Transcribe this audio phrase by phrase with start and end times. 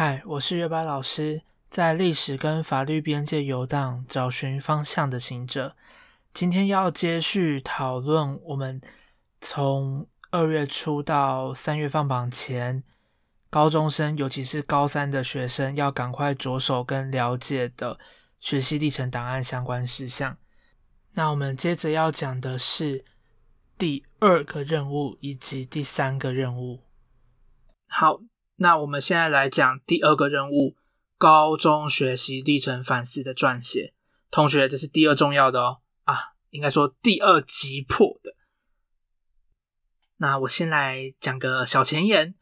[0.00, 5.74] 嗨，我是月白老师，在历史跟法律边界游荡，找寻方向的行者。
[6.32, 8.80] 今天要接续讨论我们
[9.40, 12.84] 从二月初到三月放榜前，
[13.50, 17.98] 高中生，尤其是高三的学生，要赶快着手跟了解的
[18.38, 20.38] 学习历程档案相关事项。
[21.14, 23.04] 那我们接着要讲的是
[23.76, 26.78] 第二个任务以及第三个任务。
[27.88, 28.20] 好。
[28.60, 30.76] 那我们现在来讲第二个任务：
[31.16, 33.94] 高中学习历程反思的撰写。
[34.30, 38.34] 同学，这是第二重要的哦，啊，应该说第二急迫的。
[40.16, 42.34] 那我先来讲个小前言。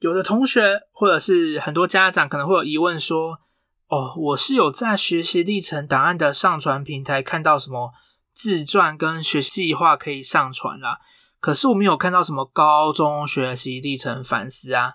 [0.00, 3.40] 有的同学或者是很多家长可能会有疑问说：
[3.88, 7.92] 哦，我是有在学习历程档案的上传平台看到什么
[8.32, 10.98] 自传跟学习计划可以上传啦，
[11.40, 14.94] 可是我没有看到什么高中学习历程反思啊。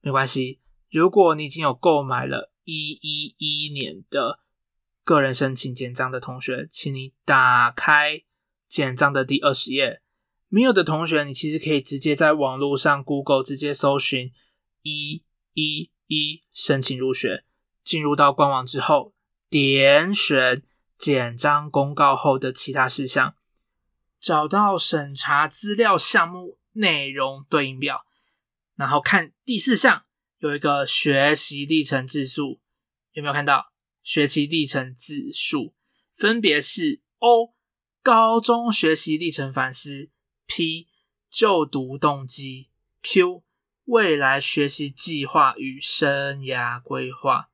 [0.00, 4.40] 没关系，如果你已经有购买了一一一年的
[5.04, 8.22] 个人申请简章的同学，请你打开
[8.68, 10.02] 简章的第二十页。
[10.48, 14.32] 没有的同学，你其实可以直接在网络上 Google 直接搜寻
[14.82, 15.22] 一
[15.52, 17.44] 一一申请入学，
[17.84, 19.12] 进入到官网之后，
[19.50, 20.62] 点选
[20.96, 23.34] 简章公告后的其他事项，
[24.18, 28.06] 找到审查资料项目内容对应表。
[28.78, 30.04] 然后看第四项，
[30.38, 32.60] 有一个学习历程字数，
[33.10, 33.72] 有没有看到？
[34.04, 35.74] 学习历程字数
[36.12, 37.54] 分别是 O
[38.02, 40.10] 高中学习历程反思
[40.46, 40.86] ，P
[41.28, 42.70] 就读动机
[43.02, 43.42] ，Q
[43.84, 47.50] 未来学习计划与生涯规划。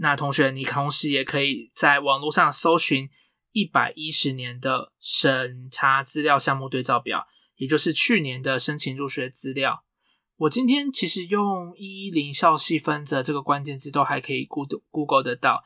[0.00, 3.08] 那同学，你同时也可以在网络上搜寻
[3.52, 9.84] 一百一十年的审查资料项目对照表，也就是去年的申请入学资料。
[10.38, 15.64] 我今天其实用一一零校系分则这个关键字都还可以 Google Google 得到，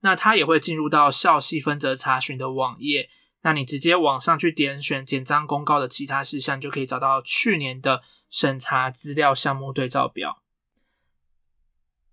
[0.00, 3.08] 那它也会进入到校系分则查询的网页，
[3.40, 10.42] 那你直接往上去点选简章公告的其他事项，就可以找到去年的审查资料项目对照表。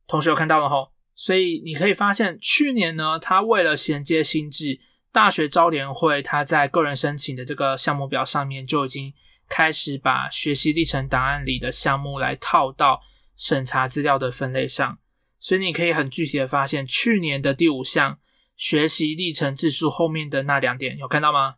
[0.08, 4.80] 同学有看到了吼，所以你可以发现去年呢，它为了衔接新制
[5.12, 9.14] 大学招联会，它在个人申请的这个项目表上面就已经。
[9.50, 13.02] 开始把学习历程档案里的项目来套到
[13.36, 15.00] 审查资料的分类上，
[15.40, 18.20] 所以你可以很具体的发现，去年的第五项
[18.56, 21.56] 学习历程字数后面的那两点有看到吗？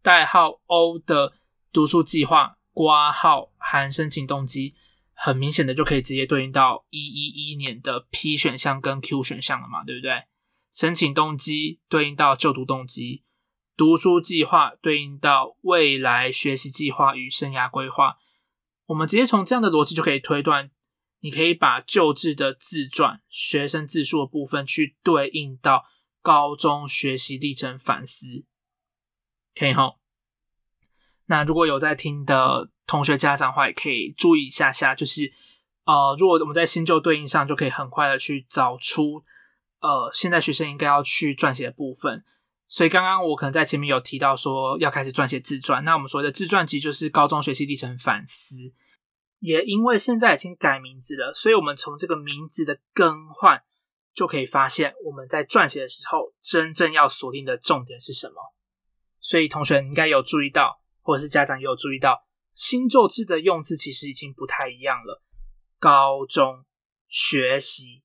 [0.00, 1.32] 代号 O 的
[1.72, 4.74] 读书计划挂号含申请动机，
[5.12, 10.10] 很明显的就可以直接对应到一一一年的 P 选项跟 Q 选项了嘛，对不对？
[10.72, 13.22] 申请动机对应到就读动机。
[13.76, 18.18] 读书计划对应到未来学习计划与生涯规划，
[18.86, 20.70] 我们直接从这样的逻辑就可以推断，
[21.20, 25.86] 你可以把旧制的自传学生自述的部分去对应到
[26.22, 28.44] 高中学习历程反思，
[29.54, 29.96] 可以哈。
[31.26, 35.32] 那如果有在听的同学家长的话，也可以注意一下下，就是
[35.84, 39.24] 呃，如果我们在新旧对应上，就可以很快的去找出
[39.80, 42.24] 呃，现在学生应该要去撰写的部分。
[42.74, 48.56] 所以刚刚我可能在前面有提到说要开始撰写自传，那我们所谓的自传集就是高中学习历程反思。
[49.38, 53.62] 也因为现在已经改名字了，所以我们从这个名字的更换
[54.12, 58.34] 就可以发现，我们在撰写的时候真正要锁定的重点是什么。
[59.20, 65.22] 所以同学你应该有注意到，或者是家长也有注意到，新旧字的用字其实已经不太一样了。
[65.78, 66.64] 高中
[67.06, 68.02] 学习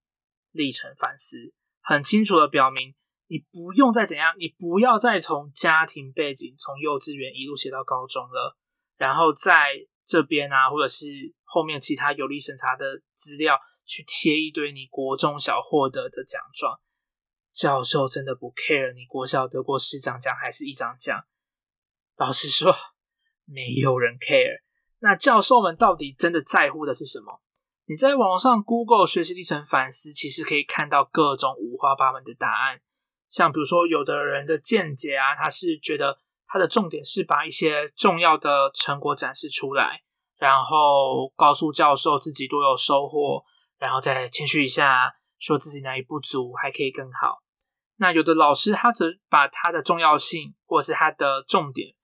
[0.52, 1.38] 历程反思
[1.82, 2.94] 很清楚的表明。
[3.30, 8.58] 你不用再怎样，你不要再从家庭背景从幼稚园一路写到高中了，
[8.98, 9.64] 然后在
[10.04, 11.06] 这边啊，或者是
[11.44, 16.80] 后面其他有利审查的资料去贴一堆你国中小获得的奖状，
[17.54, 21.24] 教授真的不 care 你国小得过市长奖还是一长奖？
[22.18, 22.76] 老实说，
[23.46, 24.64] 没有人 care。
[25.02, 27.44] 那教授们到底真的在乎的是什么？
[27.86, 32.82] 你在网上 Google 学习历程反思，其实可以看到各种五花八门的答案。
[33.30, 36.18] 像比如说，有的人的见解啊，他是觉得
[36.48, 40.02] 他的重点是把一些重要的成果展示出来，
[40.38, 43.44] 然后告诉教授自己多有收获，
[43.78, 47.44] 然后再谦虚一下，说自己哪里不足，还可以更好。
[47.98, 51.96] 那有的老师他则把他的重要性或是他的重点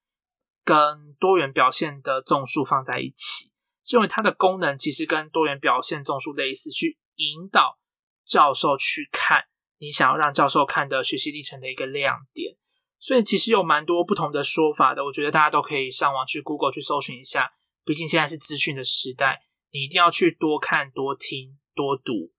[0.63, 3.51] 跟多元表现的综述放在一起，
[3.89, 7.79] 认为它的功能其实跟多元表现综述类似，去引导
[8.25, 9.45] 教授去看。
[9.77, 12.55] 你想要让教授看的学习历程的一个亮点，
[12.99, 15.03] 所以其实有蛮多不同的说法的。
[15.03, 17.53] 我觉得大家都可以上网去 Google 去搜寻一下。
[17.83, 22.33] 毕竟现在是资讯的时代，你一定要去多看、多听、多读，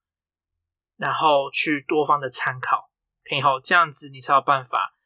[0.97, 2.91] 然后去多方的参考，
[3.23, 4.97] 可以后这样子你才有办法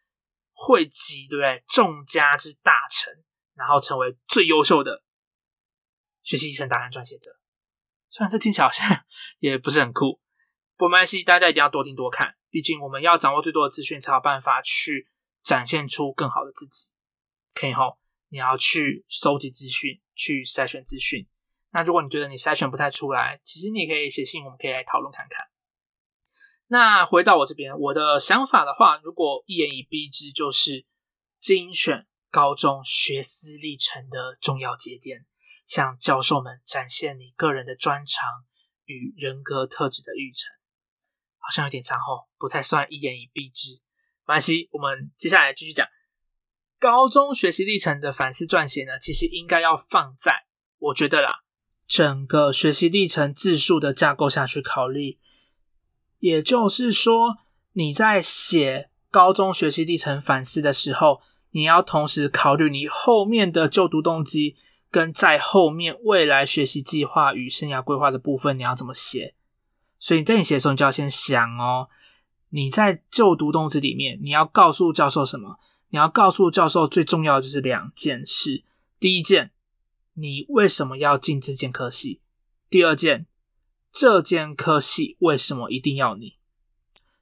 [0.52, 1.62] 汇集，对不对？
[1.68, 3.12] 众家之大成，
[3.54, 5.02] 然后成为最优秀的
[6.22, 7.32] 学习历程答案撰写者。
[8.08, 9.04] 虽然这听起来好像
[9.40, 10.20] 也不是很酷，
[10.80, 15.06] 不关系，大家一定要多听多看，毕竟我们要掌握最多的资讯，才有办法去
[15.42, 16.88] 展现出更好的自己。
[17.52, 17.98] 可以后，
[18.30, 21.28] 你要去收集资讯，去筛选资讯。
[21.72, 25.44] 那如果你觉得你筛选不太出来，其实你也可以写信，我们可以来讨论看看。
[26.68, 30.86] 那回到我这边，我的想法的话，如果一言以蔽之，就是
[31.38, 35.26] 精选高中学思历程的重要节点。
[35.66, 38.28] 向教授们展现你个人的专长
[38.86, 40.50] 与人格特质的育成，
[41.40, 43.80] 好像有点长哦，不太算一言以蔽之。
[44.26, 45.86] 没关系，我们接下来继续讲
[46.78, 48.98] 高中学习历程的反思撰写呢。
[49.00, 50.44] 其实应该要放在
[50.78, 51.40] 我觉得啦，
[51.86, 55.18] 整个学习历程字数的架构下去考虑。
[56.18, 57.38] 也就是说，
[57.72, 61.20] 你在写高中学习历程反思的时候，
[61.50, 64.56] 你要同时考虑你后面的就读动机。
[64.92, 69.36] 跟在后面未来学习计划与生涯规划的部分，你要怎么写？
[70.00, 71.88] 所以你在你写的时候，你就要先想哦，
[72.48, 75.60] 你在就读动机里面，你要告诉教授什么？
[75.90, 78.64] 你要告诉教授最重要的就是两件事：
[78.98, 79.52] 第一件，
[80.14, 82.20] 你为什么要进这件科系？
[82.68, 83.26] 第二件，
[83.92, 86.38] 这件科系为什么一定要你？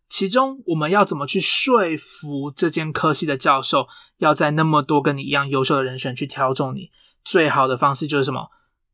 [0.08, 3.88] 其中我们要怎么去说服这间科系的教授，
[4.18, 6.90] 要在那么多跟你一样优秀的人选去挑中你？
[7.24, 8.50] 最好的方式就是什么？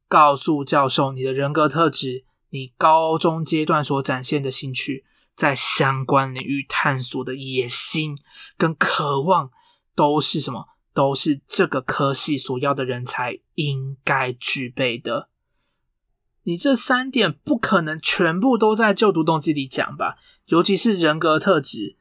[0.09, 5.05] 告诉教授你的人格特质，你高中阶段所展现的兴趣，
[5.35, 8.17] 在相关领域探索的野心
[8.57, 9.51] 跟渴望，
[9.97, 10.69] 都是什么？
[10.93, 15.29] 都是这个科系所要的人才应该具备的。
[16.45, 20.17] 你这三点不可能全部都在就读动机里讲吧？
[20.47, 21.97] 尤其是人格特质，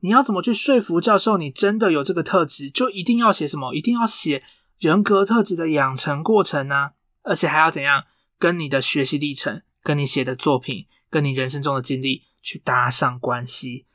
[0.00, 2.70] 你要怎么去说服教授你真的有这个特质？
[2.70, 3.74] 就一定要写什么？
[3.74, 4.42] 一定要写。
[4.78, 6.92] 人格特质的养成过程呢，
[7.22, 8.04] 而且还要怎样
[8.38, 13.86] 跟你的学习历程、跟你写的作品、跟你人生中的经历去搭上关系。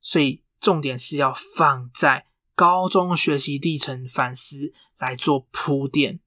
[0.00, 6.20] 所以重点是要放在高中学习历程反思来做铺垫，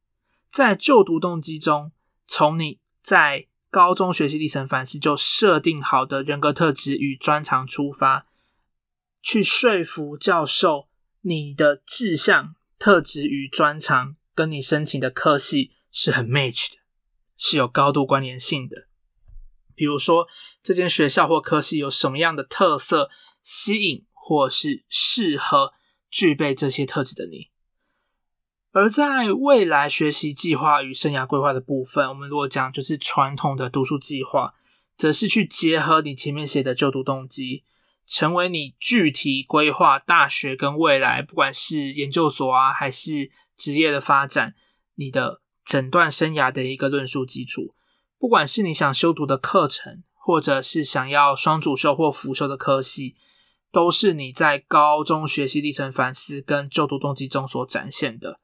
[0.52, 1.94] 在就读动机中，
[2.28, 8.26] 从你在高中学习历程反思就设定好的人格特质与专长出发，
[9.22, 10.90] 去说服教授
[11.22, 12.56] 你的志向。
[12.80, 16.80] 特质与专长跟你申请的科系是很 match 的，
[17.38, 18.90] 是有高度关联性的。
[19.76, 20.28] 比如说，
[20.62, 23.10] 这间学校或科系有什么样的特色，
[23.42, 25.74] 吸引或是适合
[26.10, 27.50] 具备这些特质的你。
[28.72, 34.56] 而在未来学习计划与生涯规划的部分，我们如果讲就是传统的读书计划，
[34.98, 37.64] 则是去结合你前面写的就读动机。
[38.06, 44.56] 成为你具体规划大学跟未来，不管是研究所啊，还是职业的发展，
[44.96, 47.74] 你的整段生涯的一个论述基础。
[48.24, 53.18] 不管是你想修读的课程，或者是想要双主修或辅修的科系，
[53.70, 58.40] 都是你在高中学习历程反思跟就读动机中所展现的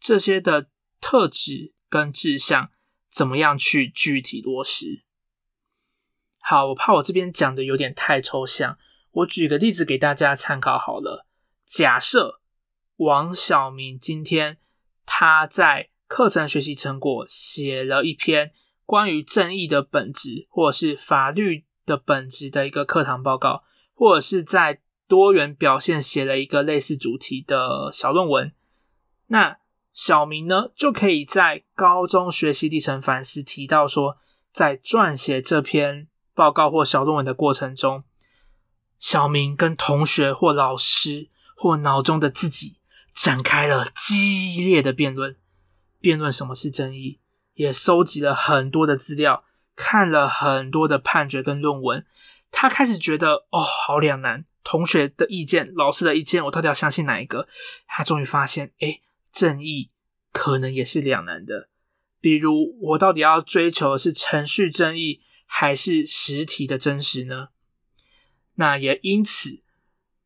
[0.00, 0.70] 这些的
[1.02, 2.70] 特质跟志向，
[3.10, 5.04] 怎么样去具体落实？
[6.40, 8.78] 好，我怕我这边讲的有点太抽象。
[9.10, 11.26] 我举个例子给大家参考好了。
[11.66, 12.40] 假设
[12.96, 14.56] 王小明今天
[15.04, 18.54] 他在课程学习成果写了一篇
[18.90, 23.62] 关于正义的本质，或者是法律的本质的一个课堂报告，
[23.94, 28.52] 或者是在多元表现写了一个类似主题的小论文。
[29.28, 29.58] 那
[29.92, 34.18] 小明呢，就可以在高中学习历程反思提到说，
[34.52, 38.02] 在撰写这篇报告或小论文的过程中。
[38.98, 42.78] 小明跟同学或老师或脑中的自己
[43.14, 45.36] 展开了激烈的辩论，
[46.00, 47.19] 辩论什么是正义，
[47.60, 49.44] 也收集了很多的资料，
[49.76, 52.06] 看了很多的判决跟论文。
[52.50, 57.46] 他开始觉得哦，好两难，同学的意见、老师的意见，我到底要相信哪一个？
[57.86, 59.90] 他终于发现，哎，正义
[60.32, 61.68] 可能也是两难的。
[62.18, 67.48] 比如，我到底要追求的是程序正义，还是实体的真实呢？
[68.54, 69.60] 那也因此，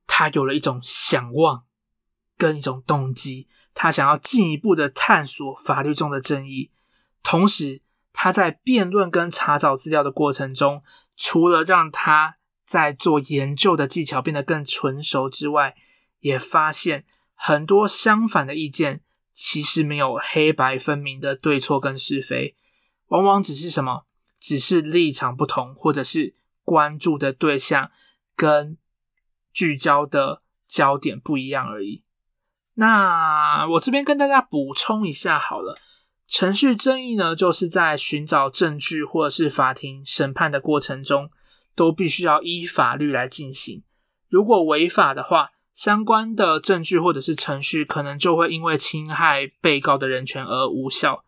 [0.07, 1.65] 他有了一种想望
[2.39, 6.71] 跟一种动机，他想要进一步的探索法律中的正义。
[7.25, 7.81] 同时，
[8.13, 10.85] 他在辩论跟查找资料的过程中，
[11.17, 15.75] 除了让他在做研究的技巧变得更纯熟之外，
[16.21, 17.05] 也发现
[17.35, 19.01] 很多相反的意见
[19.33, 22.55] 其实没有黑白分明的对错跟是非，
[23.09, 24.07] 往往只是什么
[24.39, 27.91] 只是立场不同，或者是关注的对象
[28.37, 28.79] 跟
[29.53, 32.05] 聚焦的焦点不一样而已。
[32.75, 35.79] 那我这边跟大家补充一下好了，
[36.27, 41.31] 程序正义呢，就是在寻找证据或者是法庭审判的过程中，
[41.77, 43.83] 都必须要依法律来进行。
[44.29, 51.25] 如果违法的话，相关的证据或者是程序可能就会因为侵害被告的人权而无效。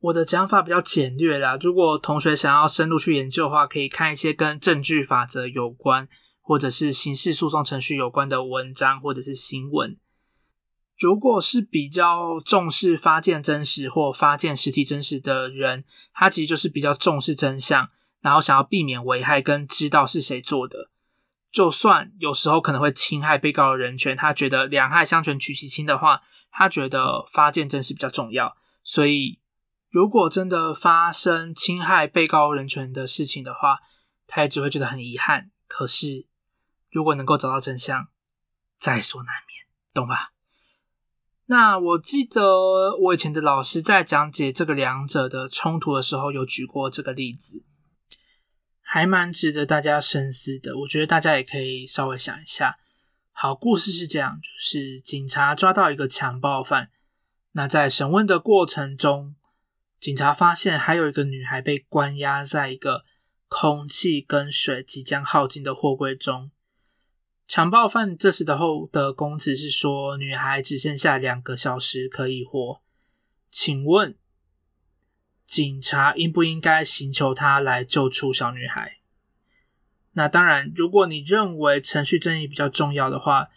[0.00, 6.08] 我的讲法比较简略啦，如果同学想要深入去研究的话，可以看一些跟证据法则有关
[6.40, 9.96] 或者是刑事诉讼程序有关的文章或者是新闻。
[10.98, 17.88] 如果是比较重视发现真实或发现实体真实的人，他其实就是比较重视真相，
[18.20, 20.90] 然后想要避免危害跟知道是谁做的。
[21.52, 28.56] 就算有时候可能会侵害被告的人权，他觉得两害相权取其轻的话，他觉得发现真实比较重要。
[28.82, 29.38] 所以，
[29.88, 33.78] 如果真的发生侵害被告人权的事情的话，
[34.26, 35.50] 他也只会觉得很遗憾。
[35.68, 36.26] 可是，
[36.90, 38.08] 如果能够找到真相，
[38.78, 39.64] 在所难免，
[39.94, 40.32] 懂吧？
[41.50, 47.64] 那我记得我以前的老师在讲解这个两者的冲突的时候，有举过这个例子。
[48.82, 52.78] 还蛮值得大家深思的，我觉得大家也可以稍微想一下。
[53.32, 56.90] 好，故事是这样，就是警察抓到一个强暴犯，
[57.52, 59.34] 那在审问的过程中，
[59.98, 63.04] 警察发现还有一个女孩被关押在一个
[63.48, 66.50] 空气跟水即将耗尽的货柜中。
[67.48, 72.82] 强暴犯这时的后的供词是说，女孩只剩下两个小时可以活，
[73.50, 74.14] 请问？
[75.46, 78.98] 警察应不应该寻求他来救出小女孩？
[80.12, 83.48] 那当然，如果你认为程序正义比较重要的话，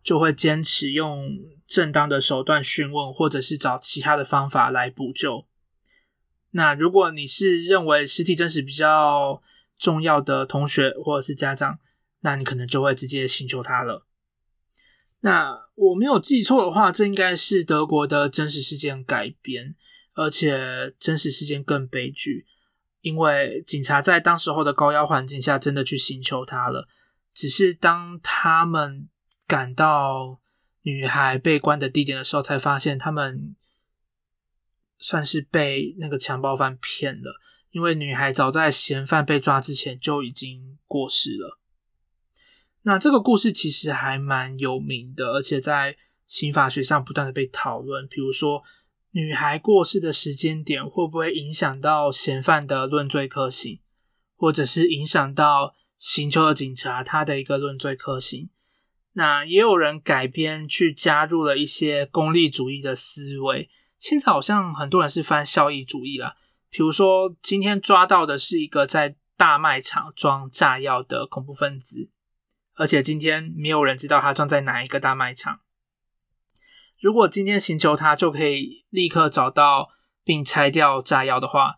[0.00, 5.44] 就会坚持用正当的手段讯问，或者是找其他的方法来补救。
[6.52, 9.42] 那如果你是认为实体真实比较
[9.76, 11.80] 重要的同学或者是家长，
[12.20, 14.06] 那你可能就会直接寻求他了。
[15.20, 19.76] 那我没有记错的话，这应该是德国的真实事件改编。
[20.14, 22.44] 而且真实事件更悲剧，
[23.00, 26.88] 因为警察在当时候的高压环境下真的去寻求他了。
[27.32, 29.08] 只是当他们
[29.46, 30.40] 赶到
[30.82, 33.54] 女孩被关的地点的时候，才发现他们
[34.98, 41.59] 算是被那个强暴犯骗了，因为女孩早在嫌犯被抓之前就已经过世了。
[42.82, 45.96] 那这个故事其实还蛮有名的，而且在
[46.26, 48.62] 刑法学上不断的被讨论，比如说。
[49.12, 53.80] 女孩过世的时间点会不会影响到嫌犯的论罪科刑，
[54.36, 58.50] 或者是影响到刑求的警察他的一个论罪科刑？
[59.14, 63.68] 那也有人改编去加入了一些功利主义的思维。
[63.98, 66.36] 现在好像很多人是翻效益主义啦，
[66.70, 72.08] 比如说今天抓到的是一个在大卖场装炸药的恐怖分子，
[72.80, 75.60] 而且今天没有人知道他装在哪一个大卖场。
[76.98, 79.90] 如果今天寻求他就可以立刻找到
[80.24, 81.76] 并拆掉炸药的话，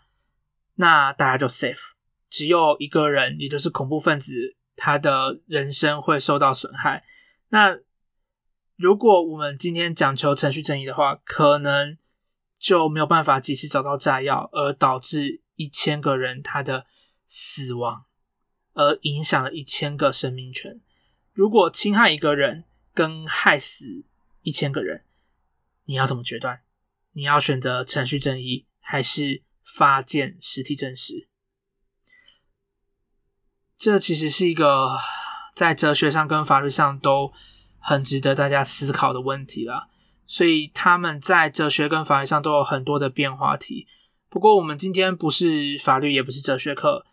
[0.76, 1.94] 那大家就 safe。
[2.30, 7.02] 只有一个人，也就是恐怖分子，他的人生会受到损害。
[7.48, 7.78] 那
[8.76, 11.98] 如果我们今天讲求程序正义的话，可能
[12.60, 16.86] 就没有办法及时找到炸药，而导致一千个人他的
[17.26, 18.04] 死亡，
[18.74, 20.80] 而影响了一千个生命权。
[21.32, 24.04] 如果侵害一个人跟害死
[24.42, 25.04] 一千个人，
[25.84, 26.60] 你要怎么决断？
[27.12, 31.28] 你要选择程序正义，还是发现实体真实？
[33.76, 34.98] 这其实是一个
[35.54, 37.32] 在哲学上跟法律上都
[37.78, 39.88] 很值得大家思考的问题啦。
[40.26, 43.86] 所以他们在哲学跟法律上都有很多的变化题。
[44.28, 47.04] 不过我们今天不是法律，也不是哲学课。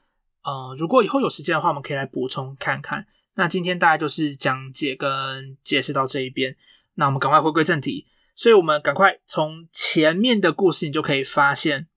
[0.44, 3.08] 呃，如果以后有时间的话，我们可以来补充看看。
[3.40, 6.58] 那今天大概就是讲解跟解释到这一边。
[6.96, 8.06] 那我们赶快回归正题。
[8.36, 11.88] 所以，我们赶快从前面的故事，你就可以发现，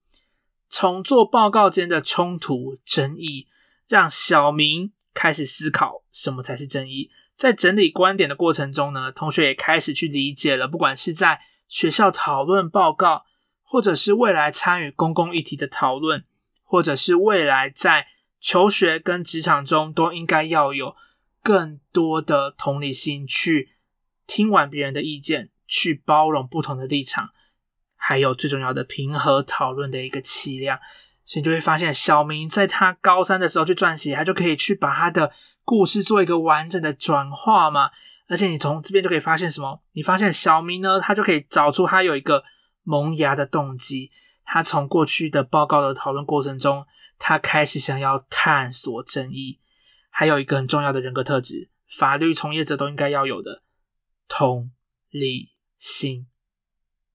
[0.69, 3.49] 从做报告间的冲突争议，
[3.89, 7.11] 让小明开始思考什么才是正义。
[7.35, 13.25] 在整理观点的过程中呢，同学也开始去理解了，不管是在学校讨论报告，
[13.63, 16.23] 或者是未来参与公共议题的讨论，
[16.63, 18.07] 或者是未来在
[18.39, 20.95] 求学跟职场中，都应该要有
[21.43, 23.73] 更多的同理心，去
[24.25, 25.49] 听完别人的意见。
[25.65, 27.29] 去包容不同的立场，
[27.95, 30.77] 还有最重要的平和讨论的一个气量，
[31.25, 35.31] 所以你就会发现，小明在他高三的时候去撰写，他就可以去把他的
[35.63, 37.89] 故事做一个完整的转化嘛。
[38.27, 39.81] 而且你从这边就可以发现什么？
[39.93, 42.43] 你发现小明呢，他就可以找出他有一个
[42.83, 44.11] 萌芽的动机。
[44.43, 46.85] 他从过去的报告的讨论过程中，
[47.17, 49.59] 他开始想要探索正义。
[50.15, 53.63] 还有一个很重要的人格特质，法律从业者都应该要有的
[54.27, 54.71] 同
[55.09, 56.27] 理心，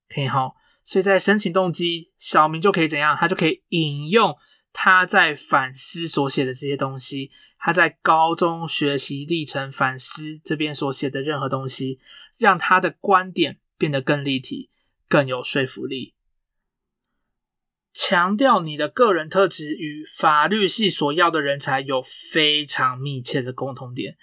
[0.09, 0.57] 可以好。
[0.83, 3.17] 所以在申请动机，小明就可以怎样？
[3.17, 4.37] 他就可以引用
[4.73, 12.00] 他在反思所写的这些东西，他在高中学习历程反思这边所写的任何东西，
[12.37, 14.71] 让他的观点变得更立体、
[15.09, 16.14] 更有说服力。
[18.00, 24.17] 强调你的个人特质与法律系所要的人才有非常密切的共同点，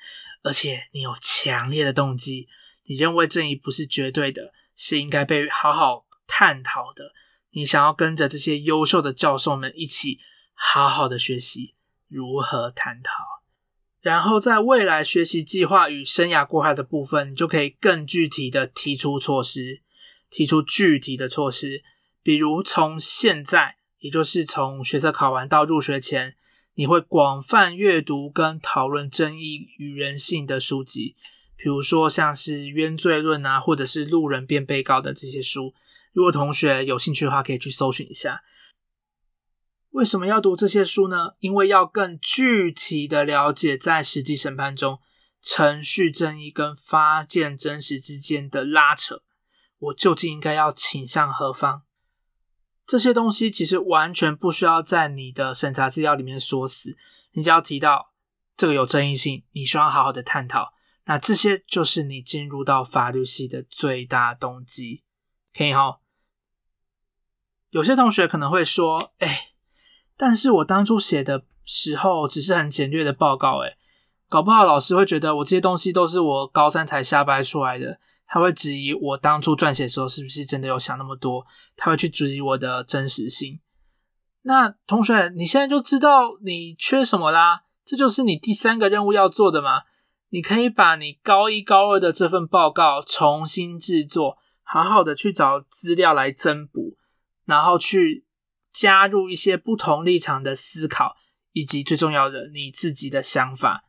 [0.43, 2.47] 而且你有强烈的动机，
[2.85, 7.11] 你认为正义不是绝对的，是应该被好好探讨的。
[7.51, 10.19] 你想要跟着这些优秀的教授们一起
[10.53, 11.75] 好好的学习
[12.07, 13.11] 如何探讨，
[13.99, 19.81] 然后在未来学习计划与生涯规划的部分，你就可以更具体的提出措施，
[20.29, 21.83] 提出具体的措施。
[22.25, 26.35] 比如从现在，也就是从学测考完到入学前，
[26.73, 31.15] 你会广泛阅读跟讨论正义与人性的书籍，
[31.55, 35.75] 比如说像是《冤罪论》啊，或者是《路人变被告》的这些书。
[36.13, 38.41] 如果同学有兴趣的话，可以去搜寻一下。
[39.91, 41.35] 为什么要读这些书呢？
[41.41, 44.99] 因为要更具体的了解在实际审判中，
[45.43, 49.21] 程序正义跟发现真实之间的拉扯，
[49.77, 51.83] 我究竟应该要倾向何方？
[52.85, 56.95] 这些东西其实完全不需要在你的审查资料里面说死，
[57.31, 58.13] 你只要提到
[58.55, 60.73] 这个有争议性，你需要好好的探讨。
[61.05, 65.03] 那这些就是你进入到法律系的最大动机，
[65.55, 65.99] 可以哈？
[67.69, 69.49] 有些同学可能会说：“哎，
[70.15, 73.77] 但是我当初写的时候只是很简略的报告，哎，
[74.29, 81.45] 搞不好老师会觉得我这些东西都是我高三才瞎掰出来的。”他会质疑我当初撰写的时候是不是真的有想那么多？
[81.77, 83.59] 他会去质疑我的真实性。
[84.41, 87.61] 那同学，你现在就知道你缺什么啦？
[87.85, 89.83] 这就是你第三个任务要做的嘛？
[90.29, 96.97] 你可以把你高一高二的这份报告重新制作，好好的去找资料来增补，
[97.45, 98.25] 然后去
[98.73, 101.15] 加入一些不同立场的思考，
[101.53, 103.84] 以及最重要的你自己的想法。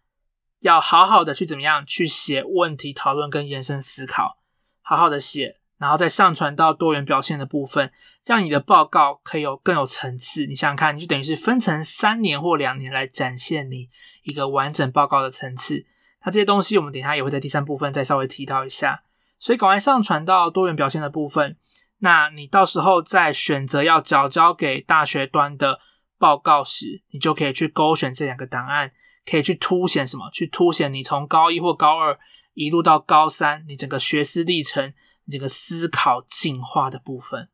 [0.61, 4.39] 要好好的去怎么样去写问题讨论跟延伸思考，
[4.83, 7.93] 好好的写，然后再上传到多元表现的部分，
[8.25, 10.47] 让你的报告可以有更有层次。
[10.47, 13.89] 你想想看，你就等于是分成三年或两年来展现你
[14.23, 15.85] 一个完整报告的层次。
[16.25, 19.03] 那这些东西我们等下也会在第三部分再稍微提到一下。
[19.39, 21.59] 所以赶快上传到多元表现的部分，
[21.99, 25.79] 那你到时候在选择要交交给大学端的
[26.19, 28.93] 报告时，你就可以去勾选这两个档案。
[29.29, 30.31] 可以去凸显什么？
[30.31, 32.19] 去凸显你从高一或高二
[32.55, 37.49] 一路到高三，你整个学思历程、你这个思考进化的部分，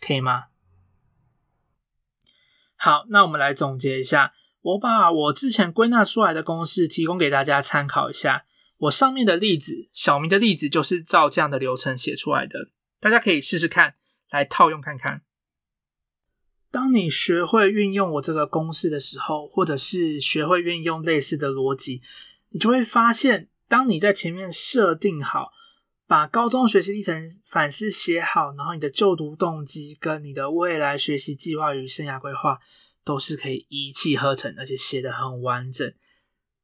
[0.00, 0.46] 可以吗？
[2.76, 4.34] 好，那我们来总结一下。
[4.62, 8.44] 我把我之前归纳出来的公式提供给大家参考一下。
[8.78, 13.94] 我上面的例子，小明的例子就是照这样的流程写出来的，大家可以试试看，
[14.30, 15.22] 来套用看看。
[16.72, 22.00] 当你学会运用我这个公式的时候，或者是学会运用类似的逻辑，
[22.48, 25.52] 你就会发现，当你在前面设定好，
[26.06, 32.58] 把高中学习历程反思写好，然后你的就读动机跟你的未来学习计划与生涯规划
[33.04, 35.92] 都是可以一气呵成，而且写的很完整。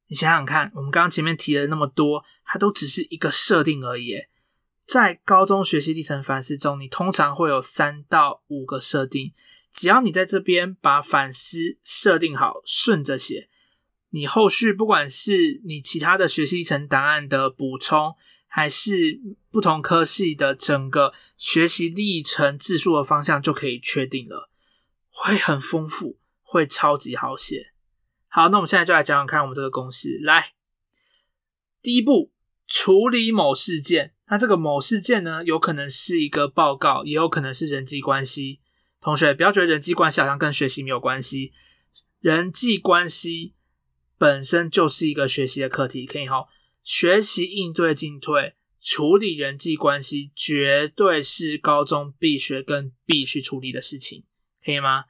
[0.07, 4.15] 你想想看，我们刚刚前面提了那么多，它都只是一个设定而已。
[4.87, 9.33] 在高中学习历程反思中，你通常会有三到五个设定。
[9.71, 13.49] 只要你在这边把反思设定好，顺着写，
[14.09, 18.15] 你后续不管是你其他的学习历程档案的补充，
[18.47, 19.19] 还是
[19.51, 24.49] 不同科系的整个学习历程字数的方向，就可以确定了，
[25.09, 27.73] 会很丰富，会超级好写。
[28.27, 30.19] 好，那我们现在就来讲讲看我们这个公式。
[30.23, 30.53] 来，
[31.81, 32.31] 第一步，
[32.67, 34.13] 处理某事件。
[34.27, 38.59] 那这个某事件呢，有可能是一个报告，也有可能是人际关系。
[39.01, 41.53] 同学，不要觉得人际关系好像跟学习没有关系，
[42.19, 43.55] 人际关系
[44.17, 46.47] 本身就是一个学习的课题，可以哈。
[46.83, 54.25] 学习应对进退，处理人际关系，绝对是高中必学跟必须处理的事情，
[54.63, 55.05] 可以吗？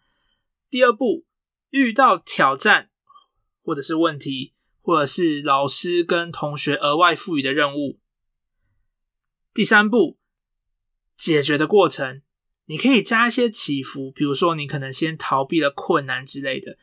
[0.69, 1.25] 第二步，
[1.69, 2.91] 遇到挑战
[3.63, 7.99] 或者是问题，或者是老师跟同学额外赋予的任务。
[9.54, 10.19] 第三步，
[11.15, 12.21] 解决的过程。
[12.69, 16.77] 你可以加一些起伏，比如说你可能先逃避了困难之类的，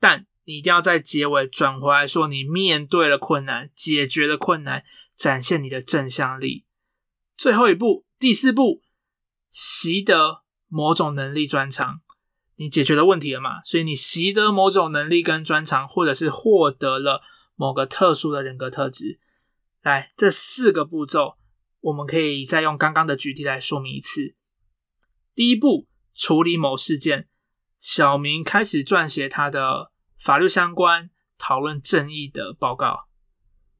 [0.00, 4.82] 但你一定要在结尾转回来说你面对了困难，解决了困难，
[5.16, 6.64] 展现你的正向力。
[7.36, 8.82] 最后一步，第四步，
[9.48, 12.00] 习得某种能力专长。
[12.56, 13.62] 你解决了问题了嘛？
[13.62, 17.22] 所以你习得某种能力跟专长，或者是获得了
[17.54, 19.20] 某个特殊的人格特质。
[19.82, 21.36] 来，这四个步骤，
[21.78, 24.34] 我们可以再用刚刚的举例来说明一次。
[25.38, 27.28] 第一步，处理某事件，
[27.78, 33.06] 小明开始撰写他的法律相关、讨论正义的报告。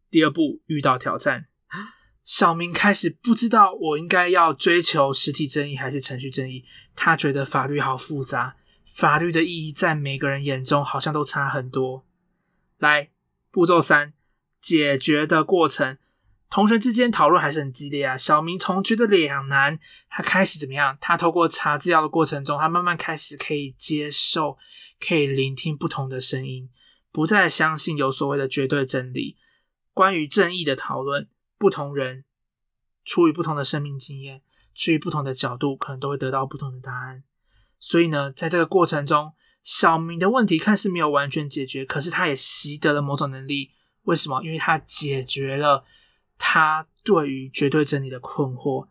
[0.09, 1.49] 第二步，遇到挑战，
[2.23, 6.65] 小明开始不知道我应该要追求实体正义还是程序正义。
[6.95, 8.55] 他觉得法律好复杂。
[8.87, 12.07] 法律的意义在每个人眼中好像都差很多。
[12.77, 13.11] 来，
[13.51, 14.13] 步骤三，
[14.61, 15.99] 解决的过程。
[16.51, 18.17] 同学之间讨论还是很激烈啊。
[18.17, 20.97] 小明从觉得两难，他开始怎么样？
[21.01, 24.57] 他透过查资料的过程中，他慢慢开始可以接受，
[24.99, 26.71] 可以聆听不同的声音，
[27.13, 29.37] 不再相信有所谓的绝对真理。
[29.93, 32.25] 关于正义的讨论，不同人
[33.05, 34.43] 出于不同的生命经验，
[34.75, 37.25] 出于不同的角度，可能都会得到不同的答案。
[37.79, 39.33] 所以呢，在这个过程中，
[39.63, 43.73] 小明的问题看似没有完全解决，可是他也习得了某种能力。
[44.05, 44.43] 为什么？
[44.43, 45.85] 因为他解决了
[46.39, 48.89] 他对于绝对真理的困惑，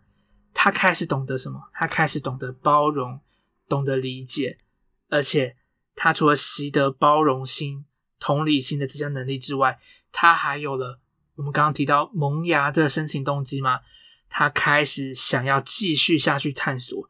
[0.53, 1.60] 他开始懂得什么？
[1.73, 3.19] 他开始懂得包容，
[3.67, 4.57] 懂得理解，
[5.10, 5.55] 而且
[5.95, 7.86] 他除了习得包容心、
[8.19, 9.79] 同理心的这项能力之外，
[10.12, 10.99] 他还有了
[11.36, 13.79] 我们刚刚提到萌芽的申请动机嘛？
[14.29, 17.10] 他开始想要继续下去探索。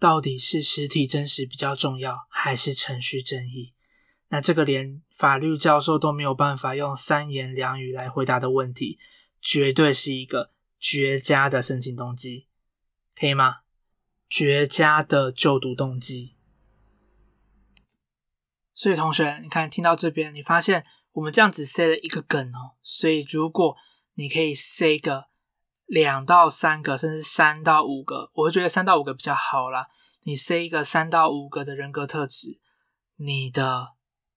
[0.00, 3.72] 到底是实体真实比较重要，还是程序正义？
[4.28, 8.98] 那这个连法律教授都没有办法用三言两语来回答的问题，
[9.44, 12.48] 绝对是一个绝佳的申请动机，
[13.14, 13.58] 可以吗？
[14.28, 16.36] 绝佳的就读动机。
[18.72, 22.74] 所以同学，你看听到这边，你发现我们这样子塞了一个梗哦。
[22.82, 23.76] 所以如果
[24.14, 25.26] 你可以塞一个。
[25.86, 29.86] 两到三个，甚至三到五个，我会觉得三到五个比较好啦。
[30.22, 32.58] 你塞一个三到五个的人格特质，
[33.16, 33.88] 你的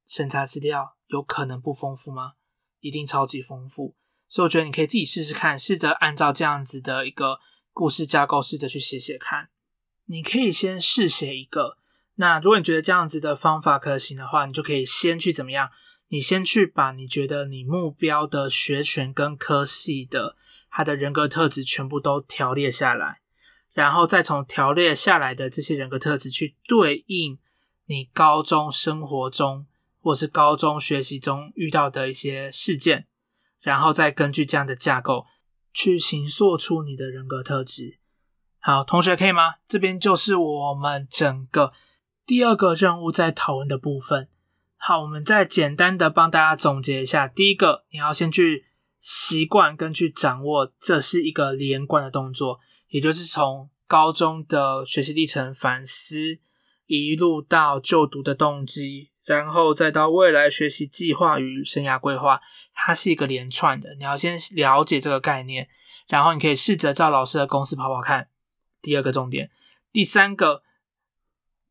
[0.06, 2.34] 审查资料有可能不丰富吗？
[2.82, 3.96] 一定超级丰富。
[4.30, 7.40] 所以我觉得你可以自己试试看，试着按照这样子的一个
[7.74, 9.50] 故事架构，试着去写写看。
[10.06, 11.78] 你可以先试写一个。
[12.16, 15.70] 那如果你觉得这样子的方法可行的话，你就可以先去怎么样？
[16.10, 20.36] 你先去把你觉得你目标的学权跟科系的。
[20.70, 23.22] 他的人格特质全部都条列下来，
[23.74, 27.40] 然后再从条列下来的这些人格特质去对应
[27.88, 29.66] 你高中生活中
[30.02, 33.08] 或是高中学习中遇到的一些事件，
[33.68, 35.26] 然后再根据这样的架构
[35.74, 38.00] 去形塑出你的人格特质。
[38.60, 39.56] 好，同学可以吗？
[39.68, 41.74] 这边就是我们整个
[42.26, 44.30] 第二个任务在讨论的部分。
[44.78, 47.28] 好，我们再简单的帮大家总结一下。
[47.28, 48.66] 第一个，你要先去。
[49.00, 56.40] 习惯跟去掌握，这是一个连贯的动作，也就是从高中的学习历程反思，
[56.88, 62.42] 一路到就读的动机，然后再到未来学习计划与生涯规划，
[62.74, 63.94] 它是一个连串的。
[64.00, 65.70] 你要先了解这个概念，
[66.08, 68.30] 然后你可以试着照老师的公式跑跑看。
[68.82, 69.52] 第二个重点，
[69.92, 70.64] 第三个，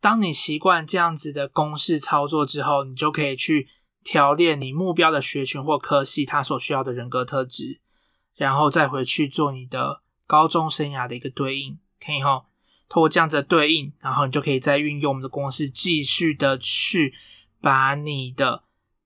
[0.00, 3.68] 当你习惯这样子的公式操作之后，你就可以去。
[4.08, 7.80] 调练你目标的学群或科系，它所需要的人格特质，
[8.36, 12.46] 然后再回去做你的高中生涯的一个对应，可以哈。
[12.88, 17.12] 通过这样子的对应，然后你就可以再运用我们的公式，继续的去
[17.66, 18.62] 把你的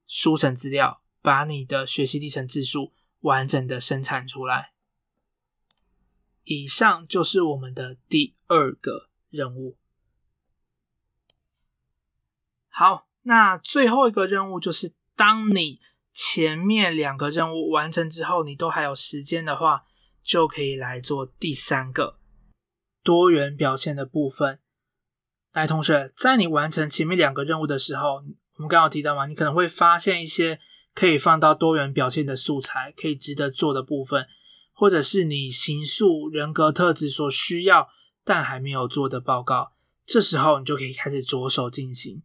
[0.06, 4.74] 书审资料，把你的学习历程字数完整的生产出来。
[6.44, 9.78] 以上就是我们的第二个任务。
[12.68, 13.06] 好。
[13.22, 15.80] 那最后一个任务就是，当你
[16.12, 19.84] 前面两个任务完成之后，你都还有时间的话，
[20.22, 22.18] 就可以来做第三个
[23.02, 24.58] 多元表现的部分。
[25.52, 28.22] 来，同学，在你完成前面两个任务的时候，
[28.60, 30.60] 我们刚刚提到嘛，你可能会发现一些
[30.94, 34.26] 可以放到多元表现的素材，可以值得做的部分，
[34.74, 37.88] 或者是你形塑人格特质所需要
[38.22, 39.72] 但还没有做的报告。
[40.04, 42.22] 这时候，你就可以开始着手进行。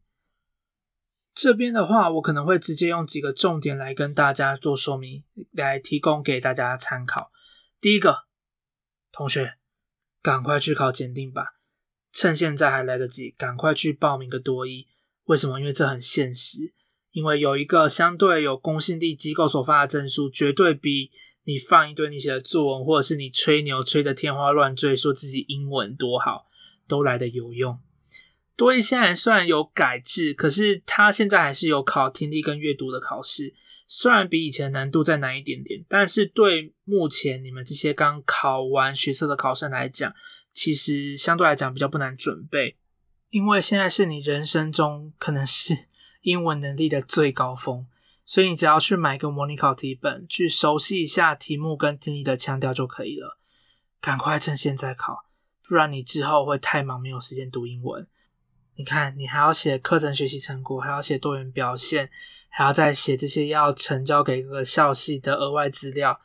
[1.34, 7.32] 这边的话，我可能会直接用几个重点来跟大家做说明，来提供给大家参考。
[7.80, 8.26] 第一个，
[9.14, 9.54] 同学，
[10.22, 11.56] 赶快去考检定吧，
[12.12, 14.90] 趁现在还来得及，赶快去报名个多一。
[15.26, 15.60] 为什么？
[15.60, 16.74] 因为这很现实，
[17.12, 21.12] 因为有一个相对有公信力机构所发的证书，绝对比
[21.44, 26.48] 你放一堆你写的作文，或者是你吹牛吹的天花乱坠，说自己英文多好，
[26.88, 27.80] 都来得有用。
[28.56, 33.54] 多一现在虽然有改制，可是他现在还是有考听力跟阅读的考试，
[33.88, 40.14] 虽然比以前难度再难一点点，但是对目前你们这些刚考完学测的考生来讲，
[40.54, 42.78] 其实相对来讲比较不难准备。
[43.30, 45.88] 因为现在是你人生中可能是
[46.22, 47.86] 英文能力的最高峰，
[48.26, 53.38] 所以你只要去买个模拟考题本，去熟悉一下题目跟听力的腔调就可以了。
[54.00, 55.26] 赶快趁现在考，
[55.68, 58.08] 不然你之后会太忙，没有时间读英文。
[58.78, 62.10] 你看，你还要写课程学习成果，还要写多元表现，
[62.50, 66.20] 还要再写这些要呈交给各个校系的额外资料，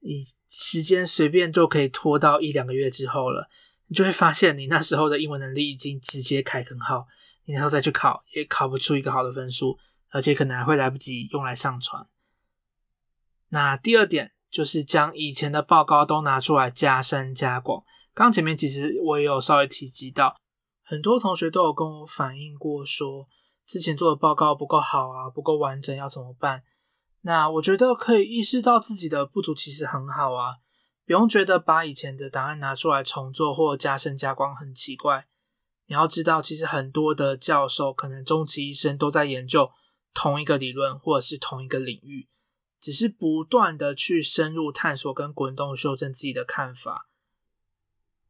[0.00, 3.48] 你时间随便就可以拖到一两个月之后了。
[3.88, 7.06] 你就会发现，你那时候的英文能力已经直接开根号，
[7.44, 9.76] 你然后再去考，也考不出一个好的分数，
[10.10, 12.06] 而且可能还会来不及用来上传。
[13.48, 17.82] 那第二点就是将以前的报告都拿出来加深加广。
[18.14, 20.36] 刚前面其实我也有稍微提及到。
[20.82, 23.28] 很多同学都有跟我反映过，说
[23.66, 26.62] 之前做的报告不够好啊，不够完整，要怎么办？
[27.20, 30.56] 那我觉得可以意识到自己的不足，其实很好啊，
[31.08, 35.26] 不用觉得把以前的档案拿出来重做或加深加光很奇怪。
[35.86, 39.70] 你要知道，其实很多的教授可能终其一生都在研究
[40.12, 42.28] 同一个理论或者是同一个领域，
[42.78, 47.08] 只是不断的去深入探索跟滚动修正自己的看法。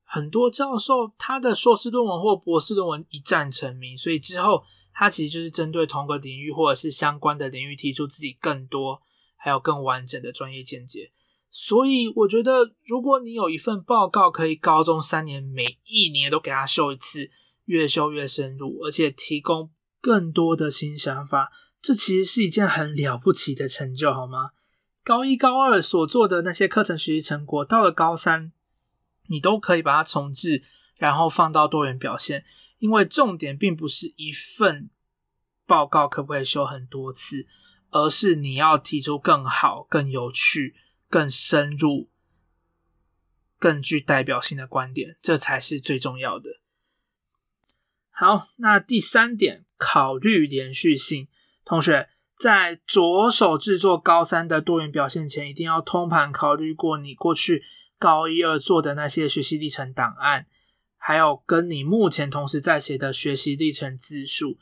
[0.05, 4.63] 很多教授他的硕士论文或博士论文一战成名，所以之后
[4.93, 9.03] 他其实就是针对同个领域或者是相关的领域提出自己更多
[9.35, 11.11] 还有更完整的专业见解。
[11.51, 17.31] 所以我觉得，如果你有一份报告可以高中三年每一年都给他修一次，
[17.65, 24.51] 越修越深入，而且提供更多的新想法，这其实是一件很了不起的成就，好吗？
[25.03, 28.53] 高一高二所做的那些课程学习成果，到了高三。
[29.31, 30.63] 你都可以把它重置，
[30.97, 32.47] 然后放到多元表现，
[32.79, 34.89] 因为重点并不是一份
[35.67, 37.47] 报告可不可以修很多次，
[37.91, 40.75] 而是你要提出更好、更有趣、
[41.09, 42.09] 更深入、
[43.59, 46.61] 更具代表性的观点，这才是最重要的。
[48.11, 51.29] 好，那第三点，考虑连续性。
[51.65, 57.65] 同学在着手制作高三的多元表现前，一定要通盘考虑过你过去。
[58.01, 60.47] 高一、二做的那些学习历程档案，
[60.97, 64.57] 还有跟你目前同时在写的学习历程字数，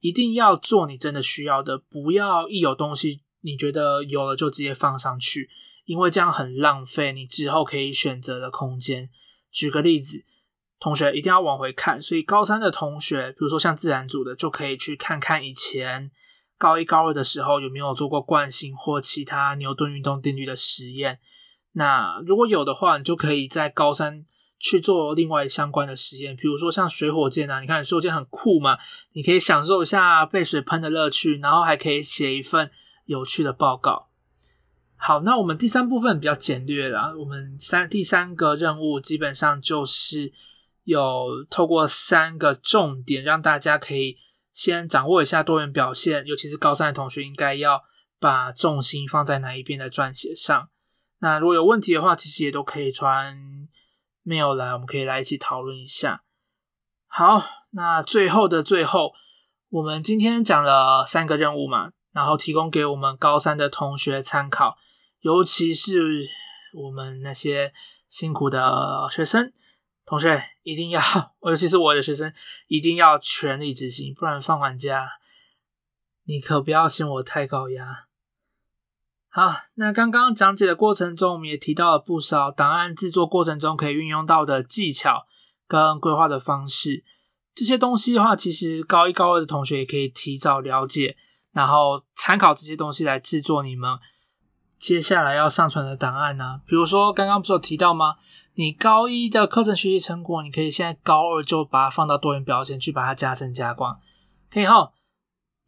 [0.00, 5.50] 一定要做你真的需要的，不要一有东西你觉得有了就直接放上去，
[5.84, 9.10] 因为这样很浪费你之后可以选择的空间。
[9.50, 10.24] 举个例子，
[10.78, 16.10] 同学一定要往回看，所以高三的同学，比如说像自然组的，就可以去看看以前
[16.56, 21.18] 高一、高二的时候有没有做过惯性或其他牛顿运动定律的实验。
[21.72, 24.24] 那如果有的话，你就可以在高三
[24.58, 28.78] 去做另外相关的实验，比如说像水火箭啊，你看水火箭很酷嘛，
[29.12, 32.70] 你可以享受一下被水喷的乐趣，然后还可以写一份
[33.06, 34.11] 有趣的报告。
[35.04, 40.32] 好，那我们第三部分比较简略啦，我们三第三个任务基本上就是
[40.84, 44.16] 有透过三个重点，让大家可以
[44.52, 47.82] 先掌握一下多元表现，尤其是高三的同学应该要
[48.20, 50.68] 把重心放在哪一边的撰写上。
[51.18, 53.36] 那如果有问题的话，其实也都可以传
[54.24, 56.22] mail 来，我们可以来一起讨论一下。
[57.08, 59.10] 好，那最后的最后，
[59.68, 64.76] 我们今天讲了三个任务嘛，然后提供给我们高三的同学参考，
[65.22, 66.28] 尤其是
[66.74, 67.72] 我们那些
[68.08, 69.52] 辛苦的学生
[70.04, 71.00] 同学，一定要，
[71.42, 72.32] 尤其是我的学生，
[72.66, 75.08] 一定要全力执行，不然放完假，
[76.24, 78.06] 你可不要嫌我太高压。
[79.28, 85.26] 好，那刚刚讲解的过程中，我们也提到了不少档案制作过程中可以运用到的技巧
[85.66, 87.04] 跟规划的方式。
[87.54, 91.16] 这些东西的话，其实高一高二的同学也可以提早了解，
[91.52, 93.98] 然后参考这些东西来制作你们
[94.82, 96.60] 接下来要上传的档案呢。
[96.66, 98.16] 比如说，刚刚不是有提到吗？
[98.54, 104.00] 你高一的课程学习成果，你可以现在高二就把它放到多元表现去，把它加深加广。
[104.50, 104.92] 可以哈，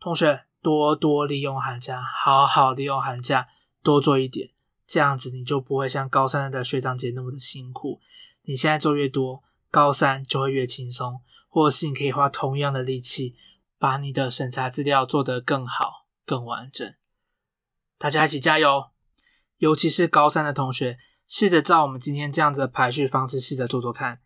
[0.01, 3.47] 同学多多利用寒假，好好利用寒假。
[3.85, 4.51] 多做一点，
[4.85, 8.01] 这样子你就不会像高三的学长姐那么的辛苦。
[8.43, 13.37] 你现在做越多，高三就会越轻松，或者是你可以花同样的力气，
[13.79, 16.93] 把你的审查资料做得更好、更完整。
[17.97, 18.87] 大家一起加油！
[19.65, 24.21] 尤其是高三的同学，试着照我们今天这样子的排序方式试着做做看，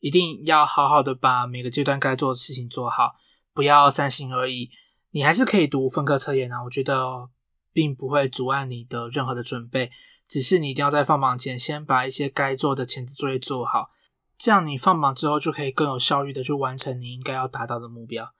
[0.00, 3.14] 一定要好好的把每个阶段该做的事情做好，
[3.52, 4.70] 不要三心二意。
[5.10, 7.28] 你还是可以读分科测验啊，我觉得。
[7.76, 9.90] 并不会阻碍你的任何的准备，
[10.28, 13.90] 只是你一定要在放榜前先把一些该做的前置作业做好，
[14.38, 18.32] 这样你放榜之后就可以更有效率的去完成你应该要达到的目标。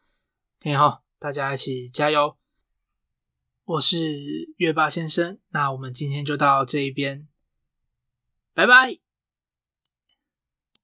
[0.78, 2.36] 好，大家一起加油！
[3.64, 7.26] 我是月霸先生，那我们今天就到这一边，
[8.52, 9.03] 拜拜。